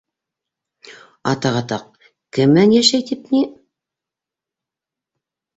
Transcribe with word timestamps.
Атаҡ, 1.31 1.59
атаҡ, 1.59 2.01
кем 2.37 2.51
менән 2.55 2.73
йәшәй 2.79 3.07
тип 3.11 3.29
ни... 3.37 3.43